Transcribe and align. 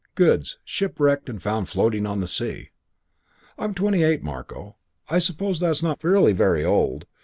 'Goods 0.15 0.57
shipwrecked 0.65 1.29
and 1.29 1.43
found 1.43 1.69
floating 1.69 2.07
on 2.07 2.21
the 2.21 2.27
sea.' 2.27 2.71
I'm 3.59 3.75
twenty 3.75 4.01
eight, 4.01 4.23
Marko. 4.23 4.77
I 5.09 5.19
suppose 5.19 5.59
that's 5.59 5.83
not 5.83 6.03
really 6.03 6.33
very 6.33 6.65
old. 6.65 7.05